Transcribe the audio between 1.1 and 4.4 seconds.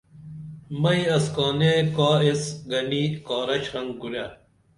اسکانے کا ایس گنی کارہ شرنگ کُرے